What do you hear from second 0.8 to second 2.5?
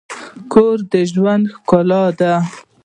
د ژوند ښکلا ده.